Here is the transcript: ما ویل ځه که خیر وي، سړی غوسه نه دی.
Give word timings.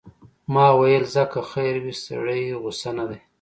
ما 0.53 0.67
ویل 0.79 1.03
ځه 1.13 1.23
که 1.31 1.39
خیر 1.51 1.75
وي، 1.83 1.93
سړی 2.05 2.43
غوسه 2.61 2.89
نه 2.97 3.03
دی. 3.09 3.19